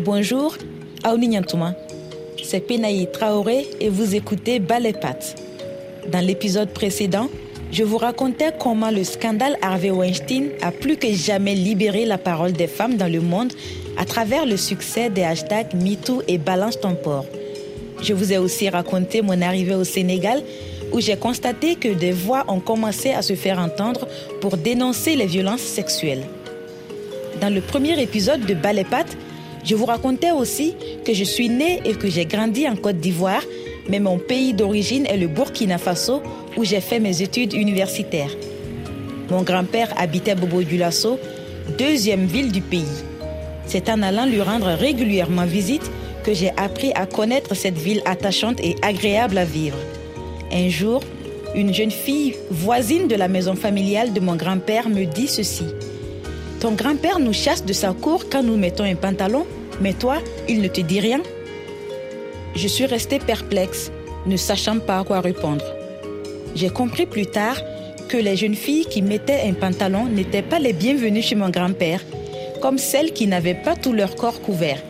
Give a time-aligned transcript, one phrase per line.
[0.00, 0.56] Bonjour,
[1.04, 1.76] Aouni Nyantouma.
[2.42, 5.36] C'est Penaï Traoré et vous écoutez Balepat.
[6.10, 7.28] Dans l'épisode précédent,
[7.70, 12.52] je vous racontais comment le scandale Harvey Weinstein a plus que jamais libéré la parole
[12.52, 13.52] des femmes dans le monde
[13.96, 17.26] à travers le succès des hashtags MeToo et Balance ton port.
[18.02, 20.42] Je vous ai aussi raconté mon arrivée au Sénégal
[20.92, 24.08] où j'ai constaté que des voix ont commencé à se faire entendre
[24.40, 26.24] pour dénoncer les violences sexuelles.
[27.40, 29.06] Dans le premier épisode de Balépat,
[29.64, 33.42] je vous racontais aussi que je suis née et que j'ai grandi en Côte d'Ivoire,
[33.88, 36.22] mais mon pays d'origine est le Burkina Faso
[36.56, 38.34] où j'ai fait mes études universitaires.
[39.30, 41.18] Mon grand-père habitait Bobo Dioulasso,
[41.78, 43.04] deuxième ville du pays.
[43.66, 45.90] C'est en allant lui rendre régulièrement visite
[46.22, 49.78] que j'ai appris à connaître cette ville attachante et agréable à vivre.
[50.52, 51.02] Un jour,
[51.54, 55.64] une jeune fille voisine de la maison familiale de mon grand-père me dit ceci.
[56.64, 59.44] Ton grand-père nous chasse de sa cour quand nous mettons un pantalon,
[59.82, 61.20] mais toi, il ne te dit rien
[62.54, 63.92] Je suis restée perplexe,
[64.24, 65.62] ne sachant pas à quoi répondre.
[66.54, 67.58] J'ai compris plus tard
[68.08, 72.00] que les jeunes filles qui mettaient un pantalon n'étaient pas les bienvenues chez mon grand-père,
[72.62, 74.82] comme celles qui n'avaient pas tout leur corps couvert.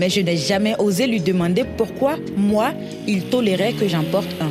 [0.00, 2.72] Mais je n'ai jamais osé lui demander pourquoi, moi,
[3.06, 4.50] il tolérait que j'en porte un.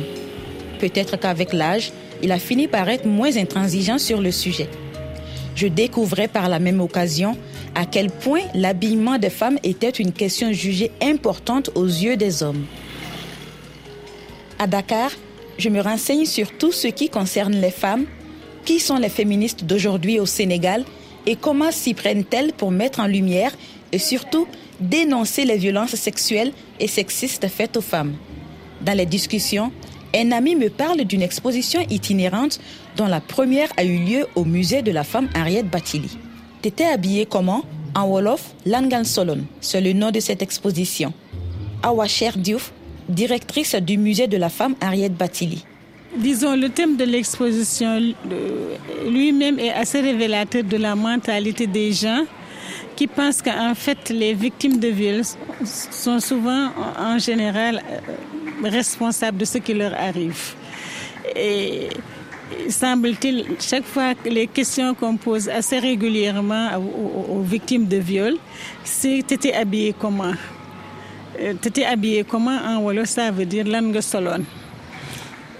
[0.78, 4.70] Peut-être qu'avec l'âge, il a fini par être moins intransigeant sur le sujet.
[5.54, 7.36] Je découvrais par la même occasion
[7.74, 12.64] à quel point l'habillement des femmes était une question jugée importante aux yeux des hommes.
[14.58, 15.10] À Dakar,
[15.58, 18.06] je me renseigne sur tout ce qui concerne les femmes,
[18.64, 20.84] qui sont les féministes d'aujourd'hui au Sénégal
[21.26, 23.52] et comment s'y prennent-elles pour mettre en lumière
[23.92, 24.46] et surtout
[24.80, 28.14] dénoncer les violences sexuelles et sexistes faites aux femmes?
[28.80, 29.70] Dans les discussions,
[30.14, 32.60] un ami me parle d'une exposition itinérante
[32.96, 36.16] dont la première a eu lieu au musée de la femme Ariette Batili.
[36.62, 37.62] T'étais habillée comment?
[37.96, 41.12] En Wolof, Langan Solon, c'est le nom de cette exposition.
[41.82, 42.72] Awa Cher Diouf,
[43.08, 45.64] directrice du musée de la femme Ariette Batili.
[46.16, 48.00] Disons, le thème de l'exposition
[49.06, 52.24] lui-même est assez révélateur de la mentalité des gens
[52.94, 55.24] qui pensent qu'en fait, les victimes de viols
[55.64, 57.82] sont souvent, en général,
[58.68, 60.54] responsables de ce qui leur arrive.
[61.36, 61.88] Et
[62.68, 68.34] semble-t-il, chaque fois les questions qu'on pose assez régulièrement aux, victimes de viol,
[68.82, 70.34] c'est t'étais habillé comment?
[71.60, 74.44] T'étais habillé comment en Wolof, ça veut dire langue solon.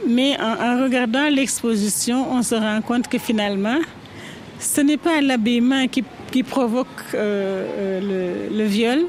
[0.07, 3.79] Mais en, regardant l'exposition, on se rend compte que finalement,
[4.59, 9.07] ce n'est pas l'habillement qui, provoque euh, le, le viol,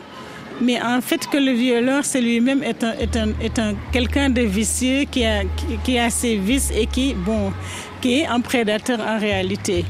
[0.61, 4.29] mais en fait que le violeur, c'est lui-même est un, est un, est un quelqu'un
[4.29, 5.41] de vicieux qui a,
[5.83, 7.51] qui, a ses vices et qui, bon,
[8.01, 9.85] qui est un prédateur en réalité.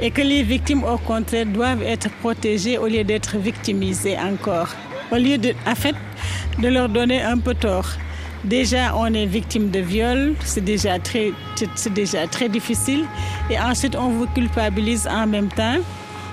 [0.00, 4.68] Et que les victimes, au contraire, doivent être protégées au lieu d'être victimisées encore.
[5.10, 5.54] Au lieu de,
[6.58, 7.88] de leur donner un peu tort.
[8.44, 11.32] Déjà, on est victime de viol, c'est déjà très,
[11.74, 13.06] c'est déjà très difficile.
[13.50, 15.78] Et ensuite, on vous culpabilise en même temps.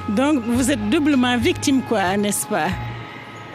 [0.09, 2.67] Donc, vous êtes doublement victime, quoi, n'est-ce pas?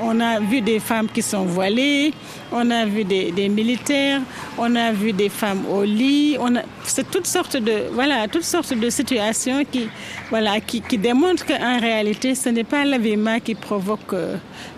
[0.01, 2.13] On a vu des femmes qui sont voilées,
[2.53, 4.21] on a vu des, militaires,
[4.57, 6.37] on a vu des femmes au lit.
[6.85, 14.15] C'est toutes sortes de situations qui démontrent qu'en réalité, ce n'est pas l'habillement qui provoque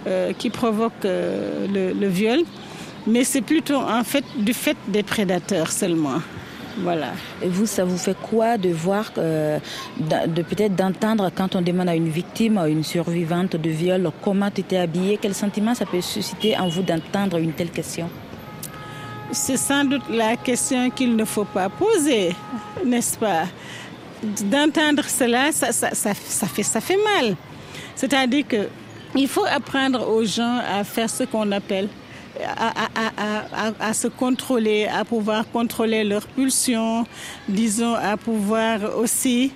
[0.07, 2.41] euh, qui provoque euh, le, le viol,
[3.07, 6.21] mais c'est plutôt en fait du fait des prédateurs seulement.
[6.79, 7.09] Voilà.
[7.43, 9.59] Et vous, ça vous fait quoi de voir, euh,
[9.99, 14.51] de peut-être d'entendre quand on demande à une victime, à une survivante de viol, comment
[14.51, 15.19] tu étais habillée?
[15.21, 18.09] Quel sentiment ça peut susciter en vous d'entendre une telle question?
[19.33, 22.35] C'est sans doute la question qu'il ne faut pas poser,
[22.85, 23.45] n'est-ce pas?
[24.23, 27.37] D'entendre cela, ça, ça, fait, ça fait mal.
[27.95, 28.69] C'est-à-dire que
[29.15, 31.89] il faut apprendre aux gens à faire ce qu'on appelle
[33.81, 37.07] à, se contrôler, à pouvoir contrôler leurs pulsions,
[37.49, 39.53] disons, à pouvoir aussi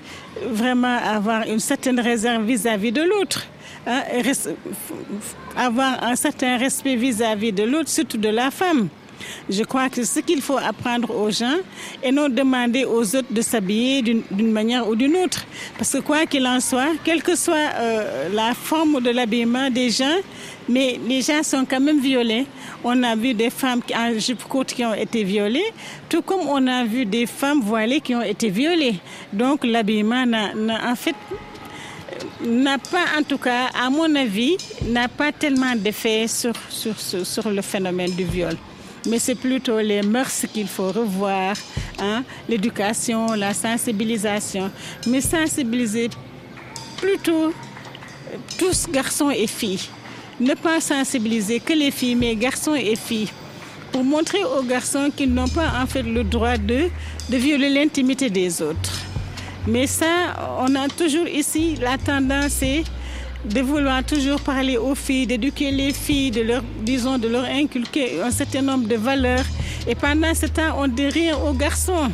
[0.46, 3.46] vraiment avoir une certaine réserve vis-à-vis de l'autre.
[3.86, 4.02] Hein,
[5.56, 8.88] avoir un certain respect vis-à-vis -vis de l'autre, surtout de la femme.
[9.48, 11.58] Je crois que ce qu'il faut apprendre aux gens
[12.02, 15.44] et non demander aux autres de s'habiller d'une manière ou d'une autre.
[15.76, 19.90] Parce que quoi qu'il en soit, quelle que soit euh, la forme de l'habillement des
[19.90, 20.16] gens,
[20.68, 22.46] mais les gens sont quand même violés.
[22.82, 25.72] On a vu des femmes en jupe courte qui ont été violées,
[26.08, 28.96] tout comme on a vu des femmes voilées qui ont été violées.
[29.32, 30.52] Donc l'habillement n'a
[30.90, 31.16] en fait
[32.44, 34.56] n'a pas, en tout cas, à mon avis,
[34.86, 38.56] n'a pas tellement d'effet sur, sur, sur le phénomène du viol
[39.06, 41.56] mais c'est plutôt les mœurs qu'il faut revoir,
[42.00, 44.70] hein, l'éducation, la sensibilisation,
[45.06, 46.10] mais sensibiliser
[46.96, 47.52] plutôt
[48.58, 49.88] tous garçons et filles.
[50.40, 53.30] ne pas sensibiliser que les filles, mais garçons et filles,
[53.92, 56.88] pour montrer aux garçons qu'ils n'ont pas en fait le droit de,
[57.30, 58.92] de violer l'intimité des autres.
[59.66, 62.62] Mais ça, on a toujours ici la tendance
[63.44, 68.22] de vouloir toujours parler aux filles, d'éduquer les filles, de leur, disons, de leur inculquer
[68.22, 69.44] un certain nombre de valeurs.
[69.86, 72.10] Et pendant ce temps, on rien aux garçons.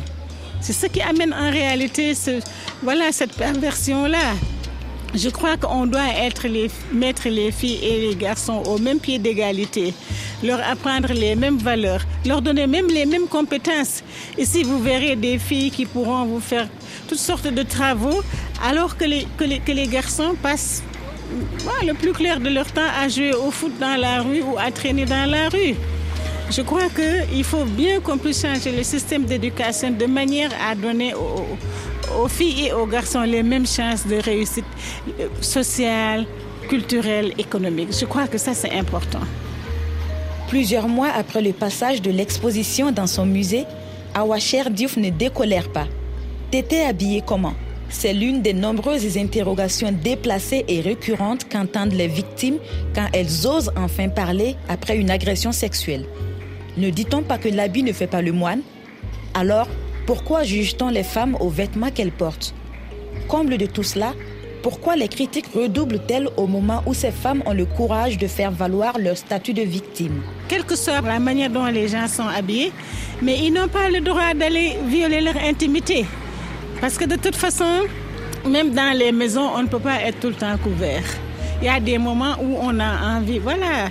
[0.59, 2.13] C'est ce qui amène en réalité
[2.83, 4.33] voilà, cette perversion-là.
[5.13, 9.19] Je crois qu'on doit être les, mettre les filles et les garçons au même pied
[9.19, 9.93] d'égalité,
[10.41, 14.03] leur apprendre les mêmes valeurs, leur donner même les mêmes compétences.
[14.37, 16.67] Ici, vous verrez des filles qui pourront vous faire
[17.09, 18.21] toutes sortes de travaux,
[18.63, 20.81] alors que les, que les, que les garçons passent
[21.85, 24.71] le plus clair de leur temps à jouer au foot dans la rue ou à
[24.71, 25.75] traîner dans la rue.
[26.49, 31.13] Je crois qu'il faut bien qu'on puisse changer le système d'éducation de manière à donner
[31.13, 34.65] aux, filles et aux garçons les mêmes chances de réussite
[35.39, 36.25] sociale,
[36.67, 37.89] culturelle, économique.
[37.97, 39.21] Je crois que ça, c'est important.
[40.49, 43.63] Plusieurs mois après le passage de l'exposition dans son musée,
[44.13, 45.87] Awacher Diouf ne décolère pas.
[46.51, 47.53] T'étais habillé comment?
[47.91, 52.57] C'est l'une des nombreuses interrogations déplacées et récurrentes qu'entendent les victimes
[52.95, 56.05] quand elles osent enfin parler après une agression sexuelle.
[56.77, 58.61] Ne dit-on pas que l'habit ne fait pas le moine?
[59.33, 59.67] Alors,
[60.07, 62.55] pourquoi juge-t-on les femmes aux vêtements qu'elles portent?
[63.27, 64.13] Comble de tout cela,
[64.63, 68.97] pourquoi les critiques redoublent-elles au moment où ces femmes ont le courage de faire valoir
[68.99, 70.21] leur statut de victime?
[70.47, 72.71] Quelle que soit la manière dont les gens sont habillés,
[73.21, 76.05] mais ils n'ont pas le droit d'aller violer leur intimité.
[76.81, 77.83] Parce que de toute façon,
[78.49, 81.03] même dans les maisons, on ne peut pas être tout le temps couvert.
[81.61, 83.89] Il y a des moments où on a envie, voilà,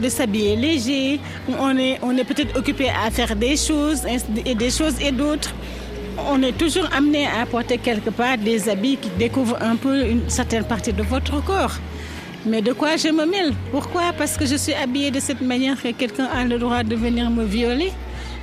[0.00, 4.06] de s'habiller léger, où on est, on est peut-être occupé à faire des choses,
[4.46, 5.52] et des choses et d'autres.
[6.30, 10.30] On est toujours amené à porter quelque part des habits qui découvrent un peu une
[10.30, 11.76] certaine partie de votre corps.
[12.46, 13.52] Mais de quoi je me mêle?
[13.70, 14.14] Pourquoi?
[14.16, 17.28] Parce que je suis habillée de cette manière que quelqu'un a le droit de venir
[17.28, 17.92] me violer.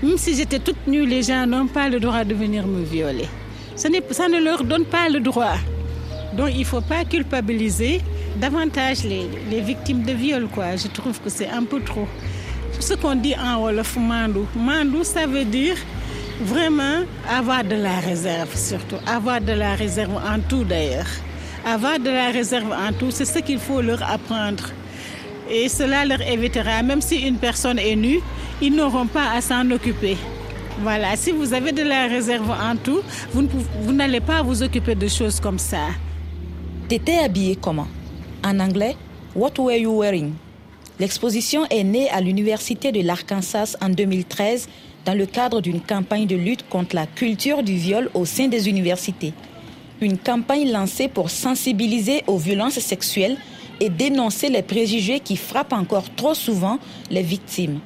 [0.03, 3.27] Même si j'étais toute nue, les gens n'ont pas le droit de venir me violer
[3.77, 3.89] ça,
[4.27, 5.55] ne leur donne pas le droit.
[6.33, 8.01] Donc il ne faut pas culpabiliser
[8.35, 10.47] davantage les, les, victimes de viol.
[10.53, 10.75] Quoi.
[10.75, 12.07] Je trouve que c'est un peu trop.
[12.79, 14.45] Ce qu'on dit en Wolof Mandou.
[14.55, 15.77] Mandou, ça veut dire
[16.41, 18.97] vraiment avoir de la réserve, surtout.
[19.07, 21.07] Avoir de la réserve en tout d'ailleurs.
[21.65, 24.65] Avoir de la réserve en tout, c'est ce qu'il faut leur apprendre.
[25.49, 28.19] Et cela leur évitera, même si une personne est nue,
[28.61, 30.17] ils n'auront pas à s'en occuper.
[30.79, 33.01] Voilà, si vous avez de la réserve en tout,
[33.33, 35.87] vous, n'allez pas vous occuper de choses comme ça.
[36.87, 37.87] T'étais habillé comment?
[38.43, 38.95] En anglais,
[39.35, 40.33] What were you wearing?
[40.99, 44.67] L'exposition est née à l'Université de l'Arkansas en 2013
[45.05, 48.69] dans le cadre d'une campagne de lutte contre la culture du viol au sein des
[48.69, 49.33] universités.
[50.01, 53.37] Une campagne lancée pour sensibiliser aux violences sexuelles
[53.79, 56.79] et dénoncer les préjugés qui frappent encore trop souvent
[57.11, 57.79] les victimes.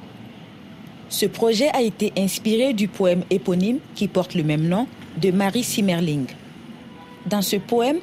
[1.12, 4.86] Ce projet a été inspiré du poème éponyme qui porte le même nom
[5.20, 6.24] de Marie Simmerling.
[7.26, 7.98] Dans ce poème,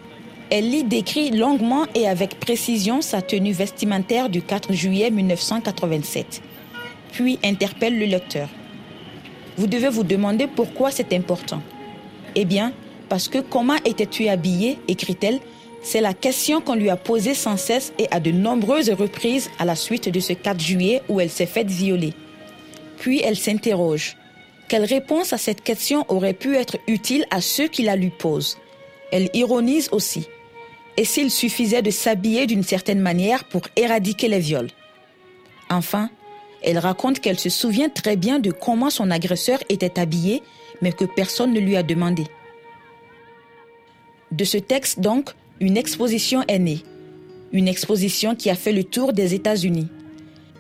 [0.52, 6.44] elle lit décrit longuement et avec précision sa tenue vestimentaire du 4 juillet 1987,
[7.12, 8.48] puis interpelle le lecteur.
[9.58, 11.64] Vous devez vous demander pourquoi c'est important.
[12.36, 12.74] Eh bien,
[13.10, 15.40] parce que comment étais-tu habillé écrit-elle,
[15.82, 19.66] c'est la question qu'on lui a posée sans cesse et à de nombreuses reprises à
[19.66, 22.14] la suite de ce 4 juillet où elle s'est faite violer.
[23.00, 24.18] Puis elle s'interroge.
[24.68, 28.60] Quelle réponse à cette question aurait pu être utile à ceux qui la lui posent?
[29.12, 30.28] Elle ironise aussi.
[30.96, 34.70] Et s'il suffisait de s'habiller d'une certaine manière pour éradiquer les viols?
[35.70, 36.10] Enfin,
[36.62, 40.44] elle raconte qu'elle se souvient très bien de comment son agresseur était habillé,
[40.82, 42.26] mais que personne ne lui a demandé.
[44.32, 46.84] De ce texte, donc, une exposition est née.
[47.52, 49.88] Une exposition qui a fait le tour des États-Unis.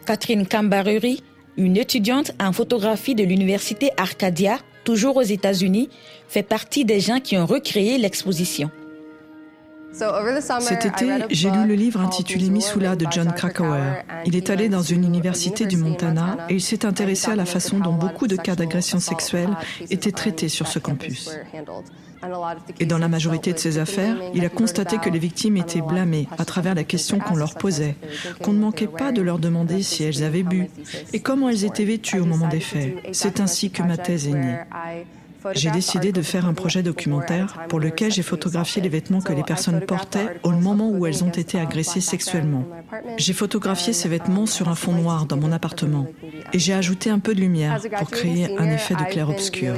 [0.05, 1.21] Catherine Cambaruri,
[1.59, 5.89] une étudiante en photographie de l'université Arcadia, toujours aux États-Unis,
[6.27, 8.71] fait partie des gens qui ont recréé l'exposition.
[10.61, 14.03] Cet été, j'ai lu le livre intitulé Missoula de John Krakauer.
[14.25, 17.79] Il est allé dans une université du Montana et il s'est intéressé à la façon
[17.79, 19.49] dont beaucoup de cas d'agression sexuelle
[19.89, 21.31] étaient traités sur ce campus.
[22.79, 26.27] Et dans la majorité de ces affaires, il a constaté que les victimes étaient blâmées
[26.37, 27.95] à travers la question qu'on leur posait,
[28.43, 30.69] qu'on ne manquait pas de leur demander si elles avaient bu
[31.13, 32.95] et comment elles étaient vêtues au moment des faits.
[33.13, 34.57] C'est ainsi que ma thèse est née.
[35.53, 39.43] J'ai décidé de faire un projet documentaire pour lequel j'ai photographié les vêtements que les
[39.43, 42.65] personnes portaient au moment où elles ont été agressées sexuellement.
[43.17, 46.07] J'ai photographié ces vêtements sur un fond noir dans mon appartement
[46.53, 49.75] et j'ai ajouté un peu de lumière pour créer un effet de clair-obscur.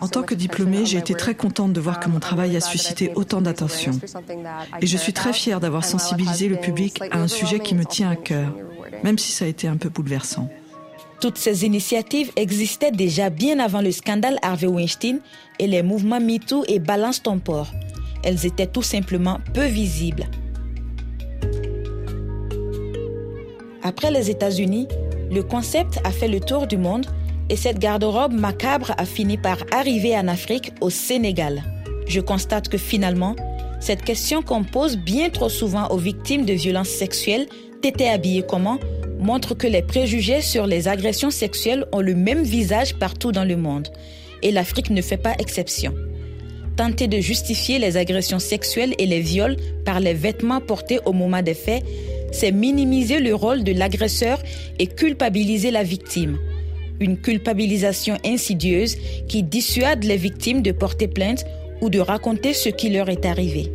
[0.00, 3.12] En tant que diplômée, j'ai été très contente de voir que mon travail a suscité
[3.14, 3.92] autant d'attention.
[4.80, 8.10] Et je suis très fière d'avoir sensibilisé le public à un sujet qui me tient
[8.10, 8.54] à cœur,
[9.02, 10.48] même si ça a été un peu bouleversant.
[11.22, 15.20] Toutes ces initiatives existaient déjà bien avant le scandale Harvey Weinstein
[15.60, 17.70] et les mouvements MeToo et Balance ton port.
[18.24, 20.24] Elles étaient tout simplement peu visibles.
[23.84, 24.88] Après les États-Unis,
[25.30, 27.06] le concept a fait le tour du monde
[27.48, 31.62] et cette garde-robe macabre a fini par arriver en Afrique, au Sénégal.
[32.08, 33.36] Je constate que finalement,
[33.78, 37.46] cette question qu'on pose bien trop souvent aux victimes de violences sexuelles,
[37.80, 38.80] t'étais habillé comment?
[39.22, 43.56] Montre que les préjugés sur les agressions sexuelles ont le même visage partout dans le
[43.56, 43.88] monde,
[44.42, 45.94] et l'Afrique ne fait pas exception.
[46.76, 51.42] Tenter de justifier les agressions sexuelles et les viols par les vêtements portés au moment
[51.42, 51.84] des faits,
[52.32, 54.42] c'est minimiser le rôle de l'agresseur
[54.78, 56.38] et culpabiliser la victime.
[56.98, 58.96] Une culpabilisation insidieuse
[59.28, 61.44] qui dissuade les victimes de porter plainte
[61.80, 63.70] ou de raconter ce qui leur est arrivé.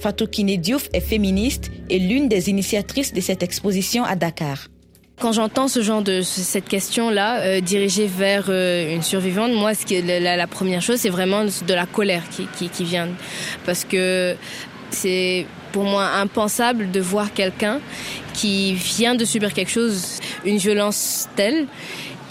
[0.00, 4.68] Fatou Kiné Diouf est féministe et l'une des initiatrices de cette exposition à Dakar.
[5.20, 9.84] Quand j'entends ce genre de cette question-là euh, dirigée vers euh, une survivante, moi, ce
[9.84, 13.08] qui la, la, première chose, c'est vraiment de la colère qui, qui vient,
[13.66, 14.36] parce que
[14.90, 17.80] c'est pour moi impensable de voir quelqu'un
[18.32, 21.66] qui vient de subir quelque chose, une violence telle,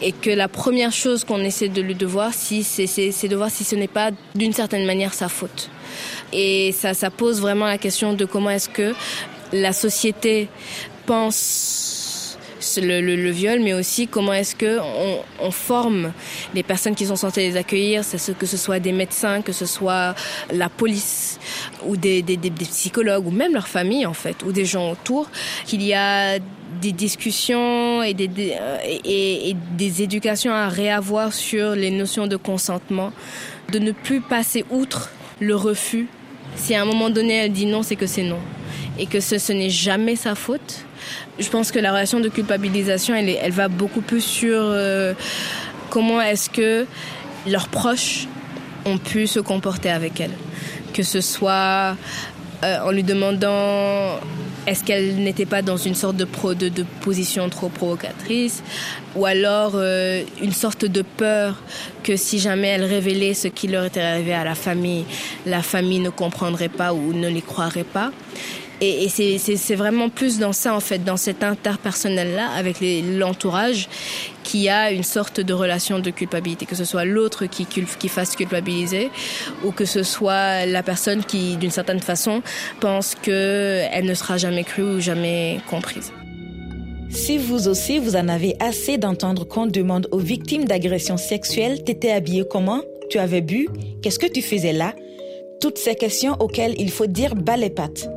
[0.01, 3.63] et que la première chose qu'on essaie de, de voir, si, c'est de voir si
[3.63, 5.69] ce n'est pas d'une certaine manière sa faute.
[6.33, 8.93] Et ça, ça pose vraiment la question de comment est-ce que
[9.53, 10.49] la société
[11.05, 12.07] pense
[12.75, 16.11] le, le, le, viol, mais aussi comment est-ce que on, on, forme
[16.53, 18.03] les personnes qui sont censées les accueillir,
[18.37, 20.15] que ce soit des médecins, que ce soit
[20.51, 21.39] la police
[21.85, 25.29] ou des, des, des psychologues ou même leur famille en fait, ou des gens autour,
[25.65, 26.39] qu'il y a
[26.81, 28.55] des discussions et des,
[29.05, 33.11] et des éducations à réavoir sur les notions de consentement,
[33.71, 36.07] de ne plus passer outre le refus.
[36.55, 38.39] Si à un moment donné elle dit non, c'est que c'est non.
[38.99, 40.85] Et que ce, n'est jamais sa faute.
[41.39, 45.13] Je pense que la relation de culpabilisation, elle va beaucoup plus sur euh,
[45.89, 46.85] comment est-ce que
[47.47, 48.27] leurs proches
[48.85, 50.31] ont pu se comporter avec elle.
[50.93, 51.95] Que ce soit
[52.63, 54.19] euh, en lui demandant
[54.67, 56.25] est-ce qu'elle n'était pas dans une sorte de,
[57.01, 58.61] position trop provocatrice?
[59.15, 61.55] Ou alors euh, une sorte de peur
[62.03, 65.05] que si jamais elle révélait ce qui leur était arrivé à la famille,
[65.45, 68.11] la famille ne comprendrait pas ou ne les croirait pas?
[68.79, 73.89] Et, et c'est vraiment plus dans ça, en fait, dans cet interpersonnel-là, avec l'entourage,
[74.43, 78.35] qu'il y a une sorte de relation de culpabilité, que ce soit l'autre qui, fasse
[78.35, 79.09] culpabiliser,
[79.65, 82.41] ou que ce soit la personne qui, d'une certaine façon,
[82.79, 86.13] pense qu'elle ne sera jamais crue ou jamais comprise.
[87.09, 92.11] Si vous aussi, vous en avez assez d'entendre qu'on demande aux victimes d'agressions sexuelles, t'étais
[92.11, 92.81] habillé comment?
[93.09, 93.67] Tu avais bu?
[94.01, 94.93] Qu'est-ce que tu faisais là?
[95.59, 98.09] Toutes ces questions auxquelles il faut dire bas les pattes.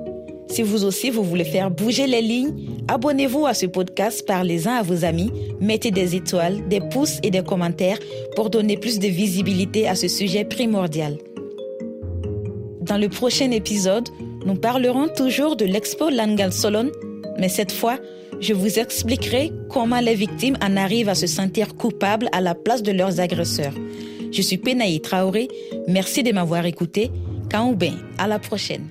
[0.51, 2.55] Si vous aussi vous voulez faire bouger les lignes,
[2.89, 5.31] abonnez-vous à ce podcast, parlez-en à vos amis,
[5.61, 7.99] mettez des étoiles, des pouces et des commentaires
[8.35, 11.19] pour donner plus de visibilité à ce sujet primordial.
[12.81, 14.09] Dans le prochain épisode,
[14.45, 16.91] nous parlerons toujours de l'expo Langal Solon,
[17.39, 17.99] mais cette fois,
[18.41, 22.83] je vous expliquerai comment les victimes en arrivent à se sentir coupables à la place
[22.83, 23.75] de leurs agresseurs.
[24.33, 25.47] Je suis Penaï Traoré,
[25.87, 27.13] merci de m'avoir écouté.
[27.49, 28.89] Kaoubin, à la prochaine.